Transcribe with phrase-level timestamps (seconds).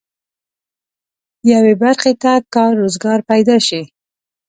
[1.51, 3.81] یوې برخې ته کار روزګار پيدا شي.